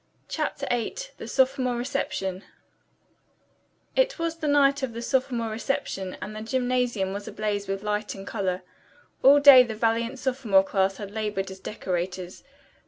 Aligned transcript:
CHAPTER 0.27 0.65
VIII 0.71 0.95
THE 1.17 1.27
SOPHOMORE 1.27 1.77
RECEPTION 1.77 2.43
It 3.95 4.17
was 4.17 4.37
the 4.37 4.47
night 4.47 4.81
of 4.81 4.93
the 4.93 5.01
sophomore 5.03 5.51
reception 5.51 6.17
and 6.19 6.35
the 6.35 6.41
gymnasium 6.41 7.13
was 7.13 7.27
ablaze 7.27 7.67
with 7.67 7.83
light 7.83 8.15
and 8.15 8.25
color. 8.25 8.63
All 9.21 9.39
day 9.39 9.61
the 9.61 9.75
valiant 9.75 10.17
sophomore 10.17 10.63
class 10.63 10.97
had 10.97 11.11
labored 11.11 11.51
as 11.51 11.59
decorators. 11.59 12.41